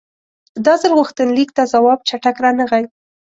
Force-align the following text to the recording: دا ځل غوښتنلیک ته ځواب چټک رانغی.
دا 0.65 0.73
ځل 0.81 0.91
غوښتنلیک 0.99 1.49
ته 1.57 1.63
ځواب 1.73 1.99
چټک 2.07 2.35
رانغی. 2.43 2.83